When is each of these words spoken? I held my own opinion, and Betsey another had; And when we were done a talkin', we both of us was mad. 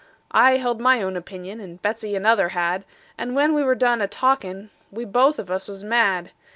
I 0.33 0.57
held 0.57 0.81
my 0.81 1.03
own 1.03 1.15
opinion, 1.15 1.59
and 1.59 1.79
Betsey 1.79 2.15
another 2.15 2.49
had; 2.57 2.85
And 3.19 3.35
when 3.35 3.53
we 3.53 3.63
were 3.63 3.75
done 3.75 4.01
a 4.01 4.07
talkin', 4.07 4.71
we 4.89 5.05
both 5.05 5.37
of 5.37 5.51
us 5.51 5.67
was 5.67 5.83
mad. 5.83 6.31